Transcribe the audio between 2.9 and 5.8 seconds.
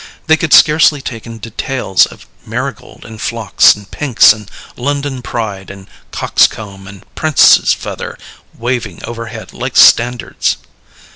and phlox and pinks and London pride